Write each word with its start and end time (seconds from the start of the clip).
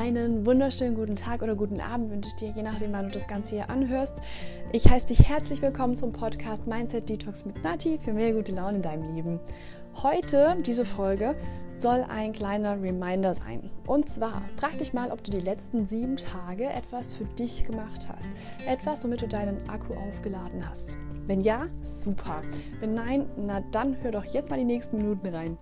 Einen 0.00 0.46
wunderschönen 0.46 0.94
guten 0.94 1.14
Tag 1.14 1.42
oder 1.42 1.54
guten 1.54 1.78
Abend 1.78 2.10
wünsche 2.10 2.30
ich 2.30 2.36
dir, 2.36 2.48
je 2.56 2.62
nachdem, 2.62 2.94
wann 2.94 3.08
du 3.08 3.12
das 3.12 3.28
Ganze 3.28 3.56
hier 3.56 3.68
anhörst. 3.68 4.22
Ich 4.72 4.88
heiße 4.88 5.08
dich 5.08 5.28
herzlich 5.28 5.60
willkommen 5.60 5.94
zum 5.94 6.10
Podcast 6.10 6.66
Mindset 6.66 7.10
Detox 7.10 7.44
mit 7.44 7.62
Nati 7.62 8.00
für 8.02 8.14
mehr 8.14 8.32
gute 8.32 8.52
Laune 8.52 8.76
in 8.76 8.82
deinem 8.82 9.14
Leben. 9.14 9.40
Heute, 10.02 10.56
diese 10.64 10.86
Folge, 10.86 11.34
soll 11.74 12.02
ein 12.08 12.32
kleiner 12.32 12.80
Reminder 12.80 13.34
sein. 13.34 13.70
Und 13.86 14.08
zwar, 14.08 14.40
frag 14.56 14.78
dich 14.78 14.94
mal, 14.94 15.10
ob 15.10 15.22
du 15.22 15.32
die 15.32 15.40
letzten 15.40 15.86
sieben 15.86 16.16
Tage 16.16 16.64
etwas 16.64 17.12
für 17.12 17.26
dich 17.38 17.64
gemacht 17.64 18.08
hast. 18.08 18.30
Etwas, 18.66 19.04
womit 19.04 19.20
du 19.20 19.28
deinen 19.28 19.68
Akku 19.68 19.92
aufgeladen 20.08 20.66
hast. 20.66 20.96
Wenn 21.26 21.42
ja, 21.42 21.66
super. 21.82 22.40
Wenn 22.80 22.94
nein, 22.94 23.26
na 23.36 23.60
dann 23.70 23.98
hör 24.00 24.12
doch 24.12 24.24
jetzt 24.24 24.48
mal 24.48 24.58
die 24.58 24.64
nächsten 24.64 24.96
Minuten 24.96 25.26
rein. 25.26 25.58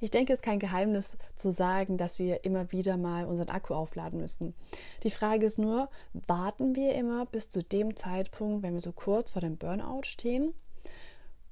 Ich 0.00 0.10
denke, 0.10 0.32
es 0.32 0.38
ist 0.38 0.44
kein 0.44 0.60
Geheimnis 0.60 1.18
zu 1.34 1.50
sagen, 1.50 1.96
dass 1.96 2.18
wir 2.18 2.44
immer 2.44 2.70
wieder 2.70 2.96
mal 2.96 3.24
unseren 3.24 3.48
Akku 3.48 3.74
aufladen 3.74 4.20
müssen. 4.20 4.54
Die 5.02 5.10
Frage 5.10 5.46
ist 5.46 5.58
nur, 5.58 5.88
warten 6.12 6.76
wir 6.76 6.94
immer 6.94 7.26
bis 7.26 7.50
zu 7.50 7.62
dem 7.64 7.96
Zeitpunkt, 7.96 8.62
wenn 8.62 8.74
wir 8.74 8.80
so 8.80 8.92
kurz 8.92 9.30
vor 9.30 9.42
dem 9.42 9.56
Burnout 9.56 10.04
stehen? 10.04 10.54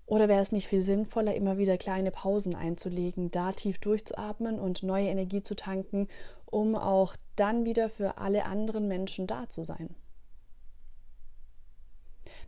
Oder 0.06 0.28
wäre 0.28 0.40
es 0.40 0.52
nicht 0.52 0.68
viel 0.68 0.82
sinnvoller, 0.82 1.34
immer 1.34 1.58
wieder 1.58 1.76
kleine 1.76 2.12
Pausen 2.12 2.54
einzulegen, 2.54 3.32
da 3.32 3.50
tief 3.50 3.78
durchzuatmen 3.78 4.60
und 4.60 4.84
neue 4.84 5.08
Energie 5.08 5.42
zu 5.42 5.56
tanken, 5.56 6.06
um 6.44 6.76
auch 6.76 7.16
dann 7.34 7.64
wieder 7.64 7.88
für 7.88 8.18
alle 8.18 8.44
anderen 8.44 8.86
Menschen 8.86 9.26
da 9.26 9.48
zu 9.48 9.64
sein? 9.64 9.96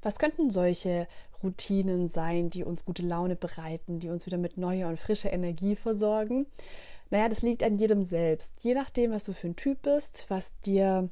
Was 0.03 0.19
könnten 0.19 0.51
solche 0.51 1.07
Routinen 1.43 2.09
sein, 2.09 2.51
die 2.51 2.65
uns 2.65 2.85
gute 2.85 3.03
Laune 3.03 3.37
bereiten, 3.37 4.01
die 4.01 4.09
uns 4.09 4.27
wieder 4.27 4.39
mit 4.39 4.57
neuer 4.57 4.89
und 4.89 4.99
frischer 4.99 5.33
Energie 5.33 5.77
versorgen? 5.77 6.47
Naja, 7.11 7.29
das 7.29 7.43
liegt 7.43 7.63
an 7.63 7.77
jedem 7.77 8.03
selbst. 8.03 8.63
Je 8.63 8.75
nachdem, 8.75 9.13
was 9.13 9.25
du 9.25 9.33
für 9.33 9.49
ein 9.49 9.57
Typ 9.57 9.83
bist, 9.83 10.27
was 10.29 10.59
dir, 10.61 11.09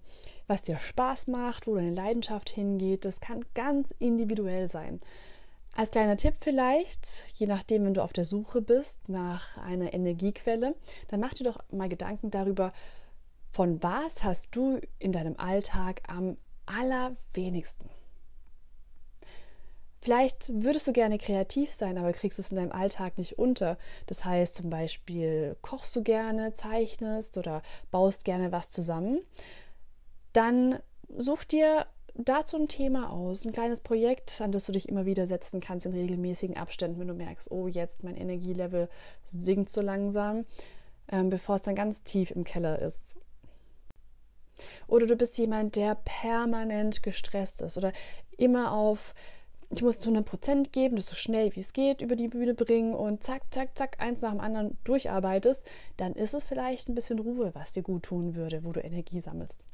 was 0.46 0.62
dir 0.62 0.78
Spaß 0.78 1.28
macht, 1.28 1.66
wo 1.66 1.74
deine 1.74 1.90
Leidenschaft 1.90 2.50
hingeht, 2.50 3.04
das 3.04 3.20
kann 3.20 3.44
ganz 3.54 3.94
individuell 3.98 4.68
sein. 4.68 5.00
Als 5.74 5.90
kleiner 5.90 6.16
Tipp 6.16 6.36
vielleicht, 6.40 7.32
je 7.34 7.46
nachdem, 7.46 7.84
wenn 7.84 7.94
du 7.94 8.02
auf 8.02 8.12
der 8.12 8.24
Suche 8.24 8.62
bist 8.62 9.08
nach 9.08 9.58
einer 9.58 9.92
Energiequelle, 9.92 10.74
dann 11.08 11.20
mach 11.20 11.34
dir 11.34 11.44
doch 11.44 11.58
mal 11.70 11.88
Gedanken 11.88 12.30
darüber, 12.30 12.70
von 13.52 13.82
was 13.82 14.24
hast 14.24 14.54
du 14.56 14.80
in 14.98 15.12
deinem 15.12 15.36
Alltag 15.38 16.02
am 16.08 16.36
allerwenigsten. 16.66 17.88
Vielleicht 20.06 20.62
würdest 20.62 20.86
du 20.86 20.92
gerne 20.92 21.18
kreativ 21.18 21.72
sein, 21.72 21.98
aber 21.98 22.12
kriegst 22.12 22.38
es 22.38 22.52
in 22.52 22.56
deinem 22.56 22.70
Alltag 22.70 23.18
nicht 23.18 23.40
unter. 23.40 23.76
Das 24.06 24.24
heißt 24.24 24.54
zum 24.54 24.70
Beispiel, 24.70 25.56
kochst 25.62 25.96
du 25.96 26.04
gerne, 26.04 26.52
zeichnest 26.52 27.36
oder 27.38 27.60
baust 27.90 28.24
gerne 28.24 28.52
was 28.52 28.70
zusammen. 28.70 29.18
Dann 30.32 30.78
such 31.18 31.42
dir 31.42 31.86
dazu 32.14 32.56
ein 32.56 32.68
Thema 32.68 33.10
aus, 33.10 33.44
ein 33.44 33.50
kleines 33.50 33.80
Projekt, 33.80 34.40
an 34.40 34.52
das 34.52 34.66
du 34.66 34.70
dich 34.70 34.88
immer 34.88 35.06
wieder 35.06 35.26
setzen 35.26 35.58
kannst 35.58 35.86
in 35.86 35.92
regelmäßigen 35.92 36.56
Abständen, 36.56 37.00
wenn 37.00 37.08
du 37.08 37.14
merkst, 37.14 37.50
oh, 37.50 37.66
jetzt 37.66 38.04
mein 38.04 38.16
Energielevel 38.16 38.88
sinkt 39.24 39.70
so 39.70 39.80
langsam, 39.80 40.46
ähm, 41.10 41.30
bevor 41.30 41.56
es 41.56 41.62
dann 41.62 41.74
ganz 41.74 42.04
tief 42.04 42.30
im 42.30 42.44
Keller 42.44 42.80
ist. 42.80 43.16
Oder 44.86 45.06
du 45.06 45.16
bist 45.16 45.36
jemand, 45.36 45.74
der 45.74 45.96
permanent 45.96 47.02
gestresst 47.02 47.60
ist 47.60 47.76
oder 47.76 47.92
immer 48.38 48.70
auf 48.70 49.12
ich 49.70 49.82
muss 49.82 49.98
zu 49.98 50.10
100% 50.10 50.70
geben, 50.70 50.96
das 50.96 51.06
so 51.06 51.14
schnell 51.14 51.54
wie 51.54 51.60
es 51.60 51.72
geht 51.72 52.00
über 52.00 52.16
die 52.16 52.28
Bühne 52.28 52.54
bringen 52.54 52.94
und 52.94 53.22
zack, 53.22 53.52
zack, 53.52 53.76
zack, 53.76 54.00
eins 54.00 54.20
nach 54.20 54.30
dem 54.30 54.40
anderen 54.40 54.78
durcharbeitest, 54.84 55.66
dann 55.96 56.14
ist 56.14 56.34
es 56.34 56.44
vielleicht 56.44 56.88
ein 56.88 56.94
bisschen 56.94 57.18
Ruhe, 57.18 57.50
was 57.54 57.72
dir 57.72 57.82
gut 57.82 58.04
tun 58.04 58.34
würde, 58.34 58.64
wo 58.64 58.72
du 58.72 58.80
Energie 58.80 59.20
sammelst. 59.20 59.64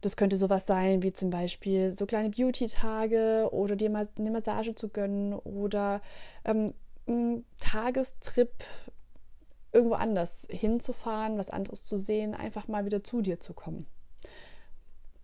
Das 0.00 0.16
könnte 0.16 0.36
sowas 0.36 0.66
sein 0.66 1.02
wie 1.02 1.12
zum 1.12 1.30
Beispiel 1.30 1.92
so 1.92 2.06
kleine 2.06 2.30
Beauty-Tage 2.30 3.48
oder 3.50 3.76
dir 3.76 3.90
mal 3.90 4.08
eine 4.16 4.30
Massage 4.30 4.74
zu 4.74 4.88
gönnen 4.88 5.34
oder 5.34 6.00
ähm, 6.44 6.72
einen 7.06 7.44
Tagestrip 7.58 8.52
irgendwo 9.72 9.96
anders 9.96 10.46
hinzufahren, 10.50 11.36
was 11.36 11.50
anderes 11.50 11.84
zu 11.84 11.98
sehen, 11.98 12.34
einfach 12.34 12.68
mal 12.68 12.84
wieder 12.84 13.04
zu 13.04 13.20
dir 13.20 13.40
zu 13.40 13.54
kommen. 13.54 13.86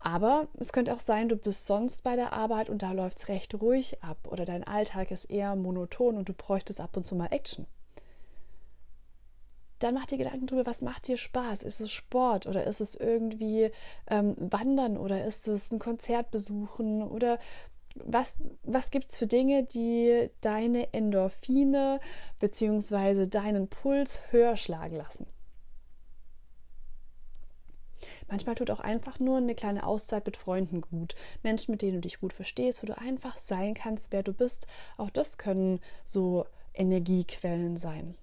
Aber 0.04 0.48
es 0.58 0.74
könnte 0.74 0.92
auch 0.92 1.00
sein, 1.00 1.30
du 1.30 1.36
bist 1.36 1.66
sonst 1.66 2.04
bei 2.04 2.14
der 2.14 2.34
Arbeit 2.34 2.68
und 2.68 2.82
da 2.82 2.92
läuft 2.92 3.16
es 3.16 3.28
recht 3.28 3.54
ruhig 3.54 4.04
ab 4.04 4.18
oder 4.28 4.44
dein 4.44 4.62
Alltag 4.62 5.10
ist 5.10 5.24
eher 5.24 5.56
monoton 5.56 6.18
und 6.18 6.28
du 6.28 6.34
bräuchtest 6.34 6.78
ab 6.78 6.94
und 6.98 7.06
zu 7.06 7.14
mal 7.14 7.28
Action. 7.30 7.66
Dann 9.78 9.94
mach 9.94 10.04
dir 10.04 10.18
Gedanken 10.18 10.46
darüber, 10.46 10.66
was 10.66 10.82
macht 10.82 11.08
dir 11.08 11.16
Spaß? 11.16 11.62
Ist 11.62 11.80
es 11.80 11.90
Sport 11.90 12.46
oder 12.46 12.66
ist 12.66 12.82
es 12.82 12.96
irgendwie 12.96 13.70
ähm, 14.06 14.34
Wandern 14.38 14.98
oder 14.98 15.24
ist 15.24 15.48
es 15.48 15.72
ein 15.72 15.78
Konzert 15.78 16.30
besuchen 16.30 17.02
oder 17.02 17.38
was, 17.94 18.42
was 18.62 18.90
gibt 18.90 19.10
es 19.10 19.16
für 19.16 19.26
Dinge, 19.26 19.64
die 19.64 20.28
deine 20.42 20.92
Endorphine 20.92 21.98
bzw. 22.40 23.26
deinen 23.26 23.68
Puls 23.68 24.20
höher 24.32 24.58
schlagen 24.58 24.96
lassen? 24.96 25.26
Manchmal 28.28 28.54
tut 28.54 28.70
auch 28.70 28.80
einfach 28.80 29.20
nur 29.20 29.36
eine 29.36 29.54
kleine 29.54 29.86
Auszeit 29.86 30.26
mit 30.26 30.36
Freunden 30.36 30.80
gut. 30.80 31.14
Menschen, 31.42 31.72
mit 31.72 31.82
denen 31.82 31.94
du 31.94 32.00
dich 32.00 32.20
gut 32.20 32.32
verstehst, 32.32 32.82
wo 32.82 32.86
du 32.86 32.98
einfach 32.98 33.38
sein 33.38 33.74
kannst, 33.74 34.12
wer 34.12 34.22
du 34.22 34.32
bist. 34.32 34.66
Auch 34.96 35.10
das 35.10 35.38
können 35.38 35.80
so 36.04 36.46
Energiequellen 36.74 37.76
sein. 37.76 38.16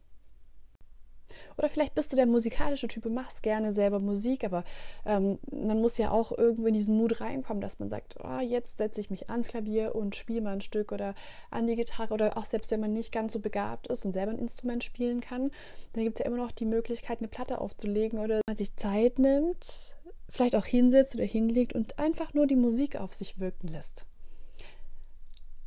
Oder 1.58 1.70
vielleicht 1.70 1.96
bist 1.96 2.12
du 2.12 2.16
der 2.16 2.26
musikalische 2.26 2.88
Typ 2.88 3.06
und 3.06 3.14
machst 3.14 3.44
gerne 3.44 3.72
selber 3.72 4.00
Musik, 4.00 4.44
aber 4.44 4.64
ähm, 5.06 5.40
man 5.52 5.82
muss 5.82 5.98
ja 5.98 6.12
auch 6.12 6.38
irgendwo 6.38 6.68
in 6.68 6.74
diesen 6.74 6.98
Mut 6.98 7.22
reinkommen, 7.22 7.62
dass 7.62 7.80
man 7.80 7.90
sagt, 7.90 8.16
oh, 8.24 8.40
jetzt 8.40 8.78
setze 8.78 9.02
ich 9.02 9.10
mich 9.10 9.30
ans 9.30 9.50
Klavier 9.50 9.96
und 9.96 10.16
spiele 10.16 10.42
mal 10.42 10.54
ein 10.54 10.62
Stück 10.62 10.92
oder 10.92 11.16
an 11.50 11.68
die 11.68 11.76
Gitarre. 11.76 12.14
Oder 12.14 12.38
auch 12.38 12.46
selbst 12.46 12.72
wenn 12.72 12.80
man 12.80 12.94
nicht 12.94 13.12
ganz 13.12 13.34
so 13.34 13.40
begabt 13.40 13.88
ist 13.88 14.06
und 14.06 14.12
selber 14.12 14.32
ein 14.32 14.40
Instrument 14.40 14.84
spielen 14.84 15.22
kann, 15.22 15.52
dann 15.94 16.04
gibt 16.04 16.20
es 16.20 16.24
ja 16.24 16.30
immer 16.30 16.42
noch 16.42 16.52
die 16.52 16.66
Möglichkeit, 16.66 17.20
eine 17.20 17.28
Platte 17.28 17.60
aufzulegen 17.60 18.20
oder 18.20 18.42
man 18.48 18.56
sich 18.56 18.76
Zeit 18.76 19.20
nimmt, 19.20 19.98
vielleicht 20.30 20.56
auch 20.56 20.66
hinsetzt 20.66 21.16
oder 21.16 21.26
hinlegt 21.26 21.74
und 21.74 22.00
einfach 22.00 22.34
nur 22.34 22.48
die 22.48 22.56
Musik 22.56 22.96
auf 22.96 23.14
sich 23.14 23.40
wirken 23.40 23.68
lässt 23.68 24.06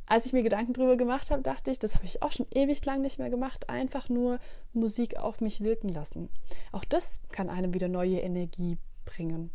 als 0.07 0.25
ich 0.25 0.33
mir 0.33 0.43
Gedanken 0.43 0.73
darüber 0.73 0.97
gemacht 0.97 1.31
habe, 1.31 1.41
dachte 1.41 1.71
ich, 1.71 1.79
das 1.79 1.95
habe 1.95 2.05
ich 2.05 2.21
auch 2.21 2.31
schon 2.31 2.47
ewig 2.53 2.83
lang 2.85 3.01
nicht 3.01 3.17
mehr 3.17 3.29
gemacht, 3.29 3.69
einfach 3.69 4.09
nur 4.09 4.39
Musik 4.73 5.17
auf 5.17 5.41
mich 5.41 5.61
wirken 5.61 5.89
lassen. 5.89 6.29
Auch 6.71 6.85
das 6.85 7.21
kann 7.29 7.49
einem 7.49 7.73
wieder 7.73 7.87
neue 7.87 8.19
Energie 8.19 8.77
bringen. 9.05 9.51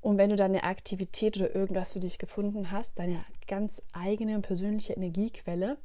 Und 0.00 0.18
wenn 0.18 0.30
du 0.30 0.36
dann 0.36 0.52
eine 0.52 0.64
Aktivität 0.64 1.36
oder 1.36 1.54
irgendwas 1.54 1.92
für 1.92 2.00
dich 2.00 2.18
gefunden 2.18 2.70
hast, 2.70 2.98
deine 2.98 3.24
ganz 3.46 3.82
eigene 3.92 4.36
und 4.36 4.42
persönliche 4.42 4.92
Energiequelle, 4.92 5.78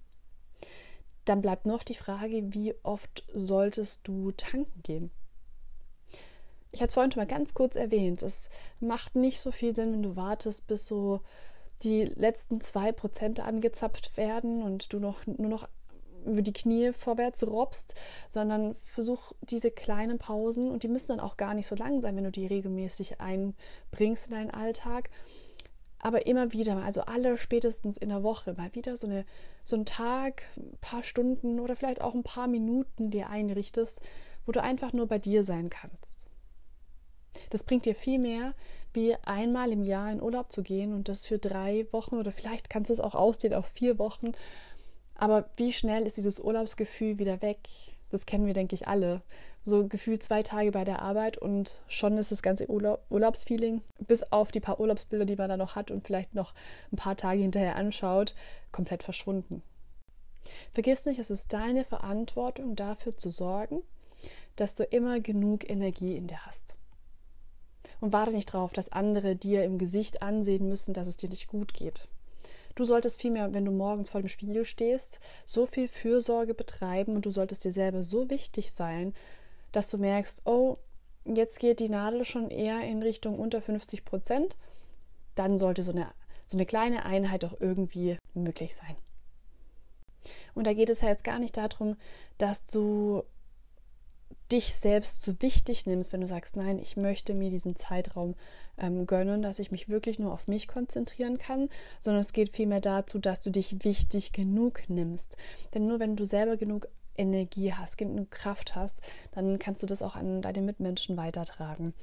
dann 1.26 1.42
bleibt 1.42 1.66
noch 1.66 1.84
die 1.84 1.96
Frage, 1.96 2.54
wie 2.54 2.74
oft 2.84 3.24
solltest 3.34 4.08
du 4.08 4.32
tanken 4.32 4.82
gehen? 4.84 5.12
Ich 6.72 6.82
hatte 6.82 6.90
es 6.90 6.94
vorhin 6.94 7.12
schon 7.12 7.22
mal 7.22 7.28
ganz 7.28 7.54
kurz 7.54 7.76
erwähnt, 7.76 8.22
es 8.22 8.50
macht 8.80 9.16
nicht 9.16 9.40
so 9.40 9.52
viel 9.52 9.76
Sinn, 9.76 9.94
wenn 9.94 10.04
du 10.04 10.16
wartest, 10.16 10.68
bis 10.68 10.86
so 10.86 11.22
die 11.84 12.04
letzten 12.04 12.62
zwei 12.62 12.92
Prozent 12.92 13.40
angezapft 13.40 14.18
werden 14.18 14.62
und 14.64 14.92
du 14.94 15.00
noch 15.00 15.26
nur 15.26 15.50
noch 15.50 15.68
über 16.26 16.42
die 16.42 16.54
Knie 16.54 16.92
vorwärts 16.94 17.46
robbst, 17.46 17.96
sondern 18.30 18.76
versuch 18.82 19.32
diese 19.42 19.72
kleinen 19.72 20.18
Pausen 20.18 20.70
und 20.70 20.84
die 20.84 20.88
müssen 20.88 21.10
dann 21.10 21.20
auch 21.20 21.38
gar 21.38 21.54
nicht 21.54 21.68
so 21.68 21.76
lang 21.76 22.02
sein, 22.02 22.16
wenn 22.16 22.24
du 22.24 22.32
die 22.32 22.48
regelmäßig 22.48 23.22
einbringst 23.22 24.28
in 24.28 24.34
deinen 24.34 24.52
Alltag. 24.52 25.10
Aber 26.02 26.28
immer 26.28 26.54
wieder 26.54 26.78
also 26.78 27.02
alle 27.02 27.38
spätestens 27.38 27.98
in 27.98 28.10
der 28.10 28.24
Woche, 28.24 28.54
mal 28.54 28.74
wieder 28.74 28.96
so, 28.96 29.08
eine, 29.08 29.26
so 29.66 29.76
einen 29.76 29.86
Tag, 29.86 30.44
ein 30.56 30.78
paar 30.80 31.04
Stunden 31.04 31.60
oder 31.60 31.76
vielleicht 31.76 32.02
auch 32.02 32.14
ein 32.14 32.24
paar 32.24 32.48
Minuten 32.48 33.12
dir 33.12 33.30
einrichtest, 33.30 34.00
wo 34.46 34.54
du 34.54 34.62
einfach 34.62 34.94
nur 34.94 35.08
bei 35.08 35.20
dir 35.20 35.44
sein 35.44 35.70
kannst. 35.70 36.29
Das 37.50 37.64
bringt 37.64 37.86
dir 37.86 37.96
viel 37.96 38.20
mehr, 38.20 38.54
wie 38.94 39.16
einmal 39.26 39.72
im 39.72 39.84
Jahr 39.84 40.12
in 40.12 40.22
Urlaub 40.22 40.52
zu 40.52 40.64
gehen 40.64 40.94
und 40.94 41.10
das 41.10 41.26
für 41.26 41.38
drei 41.38 41.86
Wochen 41.92 42.16
oder 42.16 42.32
vielleicht 42.32 42.70
kannst 42.70 42.90
du 42.90 42.94
es 42.94 43.00
auch 43.00 43.16
ausdehnen 43.16 43.58
auf 43.58 43.68
vier 43.68 44.00
Wochen. 44.00 44.32
Aber 45.16 45.50
wie 45.58 45.74
schnell 45.74 46.06
ist 46.06 46.18
dieses 46.18 46.40
Urlaubsgefühl 46.40 47.20
wieder 47.20 47.42
weg? 47.42 47.60
Das 48.10 48.26
kennen 48.26 48.48
wir, 48.48 48.54
denke 48.54 48.74
ich, 48.74 48.88
alle. 48.88 49.22
So 49.66 49.88
gefühlt 49.88 50.24
zwei 50.24 50.42
Tage 50.42 50.72
bei 50.72 50.84
der 50.84 51.02
Arbeit 51.02 51.38
und 51.38 51.82
schon 51.88 52.18
ist 52.18 52.32
das 52.32 52.42
ganze 52.42 52.68
Urlaub, 52.70 53.04
Urlaubsfeeling, 53.10 53.82
bis 54.00 54.24
auf 54.32 54.52
die 54.52 54.62
paar 54.62 54.80
Urlaubsbilder, 54.80 55.26
die 55.26 55.36
man 55.36 55.50
da 55.50 55.58
noch 55.58 55.76
hat 55.76 55.92
und 55.92 56.08
vielleicht 56.08 56.34
noch 56.34 56.54
ein 56.92 56.96
paar 56.96 57.18
Tage 57.18 57.42
hinterher 57.42 57.76
anschaut, 57.76 58.34
komplett 58.72 59.04
verschwunden. 59.04 59.62
Vergiss 60.74 61.06
nicht, 61.06 61.20
es 61.20 61.30
ist 61.30 61.54
deine 61.54 61.84
Verantwortung, 61.84 62.76
dafür 62.76 63.16
zu 63.16 63.30
sorgen, 63.30 63.84
dass 64.56 64.76
du 64.76 64.84
immer 64.84 65.20
genug 65.20 65.70
Energie 65.70 66.16
in 66.16 66.28
dir 66.28 66.46
hast 66.46 66.79
und 68.00 68.14
warte 68.14 68.32
nicht 68.32 68.54
darauf, 68.54 68.74
dass 68.74 68.92
andere 68.92 69.36
dir 69.36 69.64
im 69.64 69.78
Gesicht 69.78 70.22
ansehen 70.22 70.68
müssen, 70.68 70.94
dass 70.94 71.08
es 71.08 71.18
dir 71.18 71.30
nicht 71.30 71.48
gut 71.48 71.74
geht. 71.74 72.08
Du 72.76 72.86
solltest 72.86 73.20
vielmehr, 73.20 73.54
wenn 73.54 73.66
du 73.66 73.72
morgens 73.72 74.10
vor 74.10 74.22
dem 74.22 74.30
Spiegel 74.30 74.64
stehst, 74.64 75.20
so 75.46 75.66
viel 75.66 75.88
Fürsorge 75.88 76.54
betreiben 76.54 77.16
und 77.16 77.26
du 77.26 77.32
solltest 77.32 77.66
dir 77.66 77.74
selber 77.74 78.04
so 78.04 78.30
wichtig 78.30 78.72
sein, 78.72 79.14
dass 79.72 79.90
du 79.90 79.98
merkst, 79.98 80.44
oh, 80.46 80.78
jetzt 81.26 81.60
geht 81.60 81.80
die 81.80 81.90
Nadel 81.90 82.26
schon 82.26 82.50
eher 82.50 82.82
in 82.82 83.02
Richtung 83.02 83.38
unter 83.38 83.62
50 83.62 84.06
Prozent. 84.06 84.56
Dann 85.36 85.60
sollte 85.60 85.84
so 85.84 85.92
eine, 85.92 86.08
so 86.48 86.58
eine 86.58 86.66
kleine 86.66 87.06
Einheit 87.06 87.44
auch 87.44 87.60
irgendwie 87.60 88.18
möglich 88.34 88.76
sein. 88.76 88.96
Und 90.54 90.66
da 90.66 90.74
geht 90.74 90.90
es 90.90 91.02
ja 91.02 91.10
jetzt 91.10 91.24
gar 91.24 91.40
nicht 91.40 91.58
darum, 91.58 91.98
dass 92.38 92.66
du 92.66 93.24
dich 94.52 94.74
selbst 94.74 95.22
so 95.22 95.34
wichtig 95.42 95.86
nimmst, 95.86 96.12
wenn 96.12 96.22
du 96.22 96.28
sagst, 96.28 96.56
nein, 96.56 96.80
ich 96.80 96.98
möchte 96.98 97.34
mir 97.34 97.50
diesen 97.50 97.76
Zeitraum 97.76 98.36
ähm, 98.78 99.06
gönnen, 99.06 99.42
dass 99.42 99.60
ich 99.60 99.72
mich 99.72 99.90
wirklich 99.90 100.18
nur 100.18 100.34
auf 100.34 100.48
mich 100.48 100.68
konzentrieren 100.68 101.38
kann, 101.38 101.70
sondern 102.00 102.22
es 102.22 102.34
geht 102.34 102.56
vielmehr 102.56 102.82
dazu, 102.82 103.20
dass 103.20 103.42
du 103.42 103.52
dich 103.52 103.84
wichtig 103.84 104.32
genug 104.32 104.82
nimmst. 104.88 105.38
Denn 105.74 105.88
nur 105.88 106.00
wenn 106.00 106.16
du 106.16 106.26
selber 106.26 106.58
genug 106.58 106.88
Energie 107.16 107.74
hast, 107.74 107.98
genug 107.98 108.32
Kraft 108.32 108.76
hast, 108.76 109.00
dann 109.32 109.60
kannst 109.60 109.84
du 109.84 109.88
das 109.88 110.02
auch 110.02 110.16
an 110.16 110.42
deine 110.42 110.62
Mitmenschen 110.62 111.18
weitertragen. 111.18 111.94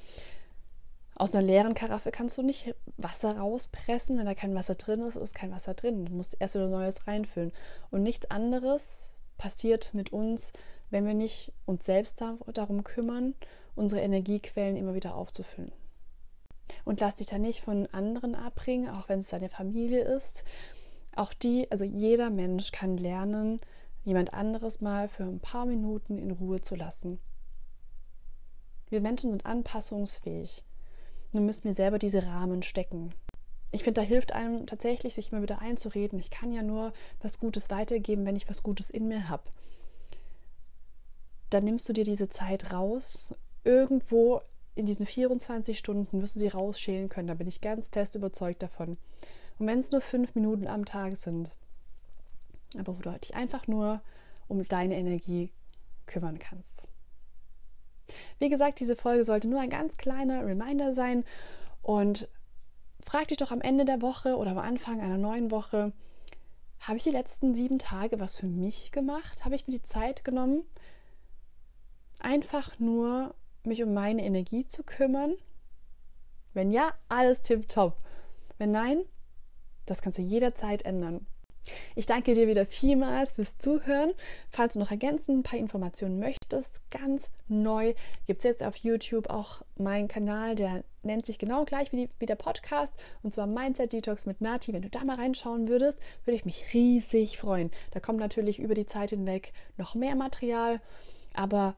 Aus 1.19 1.35
einer 1.35 1.47
leeren 1.47 1.73
Karaffe 1.73 2.11
kannst 2.11 2.37
du 2.37 2.43
nicht 2.43 2.75
Wasser 2.99 3.39
rauspressen. 3.39 4.19
Wenn 4.19 4.27
da 4.27 4.35
kein 4.35 4.55
Wasser 4.55 4.75
drin 4.75 5.01
ist, 5.01 5.17
ist 5.17 5.35
kein 5.35 5.51
Wasser 5.51 5.73
drin. 5.73 6.05
Du 6.05 6.13
musst 6.13 6.37
erst 6.39 6.55
wieder 6.55 6.69
Neues 6.69 7.07
reinfüllen. 7.07 7.53
Und 7.91 8.03
nichts 8.03 8.31
anderes 8.31 9.15
passiert 9.39 9.95
mit 9.95 10.13
uns, 10.13 10.53
wenn 10.91 11.07
wir 11.07 11.15
nicht 11.15 11.53
uns 11.65 11.85
selbst 11.85 12.21
darum 12.21 12.85
kümmern, 12.85 13.35
unsere 13.75 14.01
Energiequellen 14.01 14.77
immer 14.77 14.95
wieder 14.95 15.15
aufzufüllen. 15.15 15.73
Und 16.85 17.01
lass 17.01 17.17
dich 17.17 17.29
da 17.29 17.39
nicht 17.39 17.61
von 17.61 17.87
anderen 17.93 18.35
abbringen, 18.35 18.91
auch 18.91 19.09
wenn 19.09 19.21
es 19.21 19.29
deine 19.29 19.49
Familie 19.49 20.03
ist. 20.03 20.45
Auch 21.15 21.33
die, 21.33 21.71
also 21.71 21.85
jeder 21.85 22.31
Mensch 22.31 22.73
kann 22.73 22.97
lernen, 22.97 23.61
jemand 24.05 24.35
anderes 24.35 24.81
mal 24.81 25.09
für 25.09 25.25
ein 25.25 25.41
paar 25.41 25.67
Minuten 25.67 26.19
in 26.19 26.31
Ruhe 26.31 26.61
zu 26.61 26.75
lassen. 26.75 27.19
Wir 28.89 29.01
Menschen 29.01 29.31
sind 29.31 29.47
anpassungsfähig. 29.47 30.65
Nur 31.33 31.43
müssen 31.43 31.65
wir 31.65 31.75
selber 31.75 31.99
diese 31.99 32.27
Rahmen 32.27 32.63
stecken. 32.63 33.13
Ich 33.73 33.83
finde, 33.83 34.01
da 34.01 34.07
hilft 34.07 34.33
einem 34.33 34.67
tatsächlich, 34.67 35.15
sich 35.15 35.33
immer 35.33 35.43
wieder 35.43 35.61
einzureden. 35.61 36.19
Ich 36.19 36.31
kann 36.31 36.53
ja 36.53 36.63
nur 36.63 36.93
was 37.21 37.41
Gutes 37.41 37.69
weitergeben, 37.71 38.25
wenn 38.25 38.37
ich 38.37 38.49
was 38.49 38.63
Gutes 38.63 38.91
in 38.91 39.09
mir 39.09 39.29
habe 39.29 39.43
dann 41.51 41.65
nimmst 41.65 41.89
du 41.89 41.93
dir 41.93 42.05
diese 42.05 42.29
Zeit 42.29 42.73
raus. 42.73 43.35
Irgendwo 43.65 44.41
in 44.75 44.87
diesen 44.87 45.07
24 45.07 45.79
Stunden 45.79 46.21
wirst 46.21 46.37
du 46.37 46.41
sie 46.41 46.49
rausschälen 46.49 47.09
können. 47.09 47.29
Da 47.29 47.35
bin 47.35 47.49
ich 47.49 47.61
ganz 47.61 47.89
fest 47.89 48.15
überzeugt 48.15 48.63
davon. 48.63 48.99
Und 49.59 49.67
wenn 49.67 49.79
es 49.79 49.91
nur 49.91 50.01
fünf 50.01 50.35
Minuten 50.35 50.67
am 50.67 50.85
Tag 50.85 51.17
sind, 51.17 51.51
aber 52.79 52.97
wo 52.97 53.03
du 53.03 53.11
dich 53.19 53.35
einfach 53.35 53.67
nur 53.67 54.03
um 54.49 54.67
deine 54.69 54.97
Energie 54.97 55.51
kümmern 56.07 56.39
kannst. 56.39 56.83
Wie 58.39 58.49
gesagt, 58.49 58.81
diese 58.81 58.97
Folge 58.97 59.25
sollte 59.25 59.49
nur 59.49 59.61
ein 59.61 59.71
ganz 59.71 59.97
kleiner 59.97 60.47
Reminder 60.47 60.93
sein 60.93 61.25
und 61.83 62.29
frag 63.01 63.29
dich 63.29 63.39
doch 63.39 63.51
am 63.51 63.61
Ende 63.61 63.85
der 63.85 64.03
Woche 64.03 64.37
oder 64.37 64.53
am 64.53 64.59
Anfang 64.59 65.01
einer 65.01 65.19
neuen 65.19 65.51
Woche, 65.51 65.93
habe 66.81 66.99
ich 66.99 67.05
die 67.05 67.11
letzten 67.11 67.55
sieben 67.55 67.79
Tage 67.79 68.21
was 68.21 68.37
für 68.37 68.47
mich 68.47 68.93
gemacht? 68.93 69.45
Habe 69.45 69.55
ich 69.55 69.67
mir 69.67 69.75
die 69.75 69.83
Zeit 69.83 70.25
genommen, 70.25 70.63
einfach 72.27 72.79
nur 72.81 73.35
mich 73.63 73.83
um 73.83 73.95
meine 73.95 74.25
Energie 74.25 74.67
zu 74.67 74.83
kümmern? 74.83 75.35
Wenn 76.55 76.73
ja, 76.73 76.93
alles 77.09 77.43
tipptopp. 77.43 77.97
Wenn 78.59 78.73
nein, 78.73 79.05
das 79.87 80.03
kannst 80.03 80.19
du 80.19 80.23
jederzeit 80.23 80.83
ändern. 80.83 81.27
Ich 81.95 82.07
danke 82.07 82.35
dir 82.35 82.49
wieder 82.49 82.67
vielmals 82.67 83.33
fürs 83.33 83.59
Zuhören. 83.59 84.13
Falls 84.51 84.75
du 84.75 84.81
noch 84.81 84.91
ergänzend 84.91 85.39
ein 85.39 85.43
paar 85.43 85.59
Informationen 85.59 86.19
möchtest, 86.19 86.81
ganz 86.91 87.31
neu 87.49 87.95
gibt 88.27 88.39
es 88.39 88.45
jetzt 88.45 88.63
auf 88.63 88.77
YouTube 88.77 89.31
auch 89.31 89.63
meinen 89.77 90.09
Kanal, 90.09 90.55
der 90.55 90.85
nennt 91.03 91.27
sich 91.27 91.39
genau 91.39 91.65
gleich 91.65 91.93
wie, 91.93 92.07
die, 92.07 92.11
wie 92.19 92.27
der 92.27 92.37
Podcast 92.37 92.95
und 93.23 93.35
zwar 93.35 93.47
Mindset 93.47 93.93
Detox 93.93 94.27
mit 94.27 94.41
Nati. 94.41 94.73
Wenn 94.73 94.83
du 94.83 94.91
da 94.91 95.05
mal 95.05 95.17
reinschauen 95.17 95.69
würdest, 95.69 95.99
würde 96.25 96.37
ich 96.37 96.45
mich 96.45 96.73
riesig 96.73 97.39
freuen. 97.39 97.71
Da 97.93 98.01
kommt 98.01 98.19
natürlich 98.19 98.59
über 98.59 98.75
die 98.75 98.87
Zeit 98.87 99.11
hinweg 99.11 99.53
noch 99.77 99.95
mehr 99.95 100.17
Material, 100.17 100.81
aber 101.35 101.77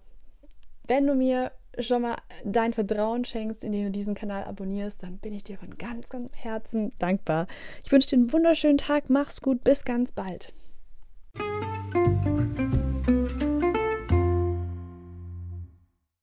wenn 0.88 1.06
du 1.06 1.14
mir 1.14 1.52
schon 1.78 2.02
mal 2.02 2.16
dein 2.44 2.72
Vertrauen 2.72 3.24
schenkst, 3.24 3.62
indem 3.62 3.84
du 3.84 3.90
diesen 3.90 4.14
Kanal 4.14 4.44
abonnierst, 4.44 5.02
dann 5.02 5.18
bin 5.18 5.32
ich 5.32 5.44
dir 5.44 5.56
von 5.56 5.74
ganz, 5.74 6.08
ganz 6.08 6.34
Herzen 6.34 6.90
dankbar. 6.98 7.46
Ich 7.84 7.92
wünsche 7.92 8.08
dir 8.08 8.16
einen 8.16 8.32
wunderschönen 8.32 8.78
Tag, 8.78 9.04
mach's 9.08 9.40
gut, 9.40 9.62
bis 9.62 9.84
ganz 9.84 10.10
bald. 10.10 10.52